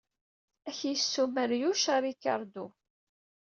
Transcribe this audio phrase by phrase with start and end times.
[0.69, 2.65] Ad k-yessumar Yuc a Ricardo.